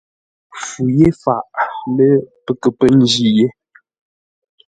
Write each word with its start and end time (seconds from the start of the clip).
Fu 0.65 0.83
yé 0.97 1.07
faʼ, 1.21 1.43
lə́ 1.95 2.11
pə́ 2.43 2.55
kə́ 2.77 2.89
jí 3.09 3.25
yé. 3.37 3.47